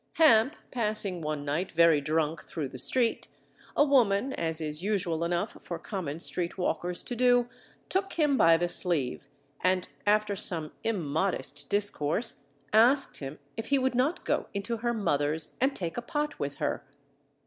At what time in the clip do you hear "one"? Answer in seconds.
1.21-1.45